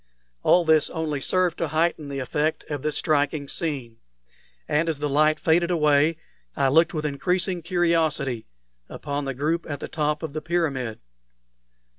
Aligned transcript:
All 0.41 0.65
this 0.65 0.89
only 0.89 1.21
served 1.21 1.59
to 1.59 1.67
heighten 1.67 2.09
the 2.09 2.17
effect 2.17 2.63
of 2.71 2.81
this 2.81 2.97
striking 2.97 3.47
scene; 3.47 3.97
and 4.67 4.89
as 4.89 4.97
the 4.97 5.07
light 5.07 5.39
faded 5.39 5.69
away, 5.69 6.17
I 6.55 6.69
looked 6.69 6.95
with 6.95 7.05
increasing 7.05 7.61
curiosity 7.61 8.47
upon 8.89 9.25
the 9.25 9.35
group 9.35 9.67
at 9.69 9.79
the 9.79 9.87
top 9.87 10.23
of 10.23 10.33
the 10.33 10.41
pyramid. 10.41 11.01